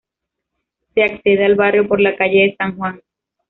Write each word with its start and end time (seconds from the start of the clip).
Se 0.95 1.03
accede 1.03 1.45
al 1.45 1.53
barrio 1.53 1.87
por 1.87 1.99
la 2.01 2.15
calle 2.15 2.39
de 2.47 2.55
San 2.55 2.75
Juan. 2.75 3.01